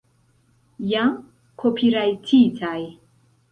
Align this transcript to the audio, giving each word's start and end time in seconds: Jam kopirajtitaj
Jam 0.91 1.11
kopirajtitaj 1.63 2.81